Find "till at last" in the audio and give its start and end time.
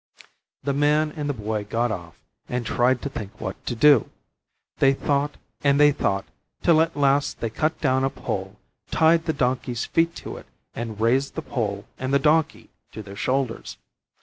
6.63-7.39